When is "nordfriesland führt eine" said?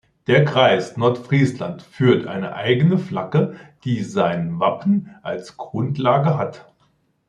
0.97-2.55